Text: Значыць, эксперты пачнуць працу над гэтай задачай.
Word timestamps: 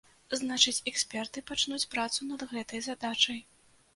Значыць, 0.39 0.79
эксперты 0.91 1.43
пачнуць 1.51 1.87
працу 1.93 2.19
над 2.31 2.45
гэтай 2.53 2.81
задачай. 2.89 3.39